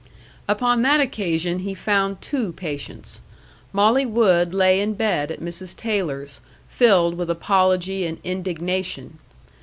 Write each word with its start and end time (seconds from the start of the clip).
Upon 0.47 0.81
that 0.81 0.99
occasion 0.99 1.59
he 1.59 1.75
found 1.75 2.21
two 2.21 2.53
patients. 2.53 3.21
Molly 3.71 4.03
Wood 4.03 4.51
lay 4.51 4.79
in 4.81 4.95
bed 4.95 5.29
at 5.29 5.41
Mrs. 5.41 5.75
Taylor's, 5.75 6.39
filled 6.67 7.15
with 7.19 7.29
apology 7.29 8.07
and 8.07 8.17
indignation. 8.23 9.19